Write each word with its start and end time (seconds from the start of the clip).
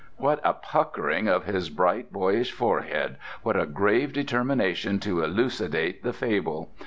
What 0.17 0.39
a 0.43 0.53
puckering 0.55 1.27
of 1.27 1.45
his 1.45 1.69
bright 1.69 2.11
boyish 2.11 2.51
forehead, 2.51 3.17
what 3.43 3.55
a 3.55 3.67
grave 3.67 4.13
determination 4.13 4.97
to 5.01 5.21
elucidate 5.23 6.01
the 6.01 6.11
fable! 6.11 6.71